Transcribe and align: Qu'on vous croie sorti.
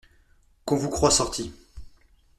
Qu'on 0.65 0.77
vous 0.77 0.89
croie 0.89 1.11
sorti. 1.11 1.53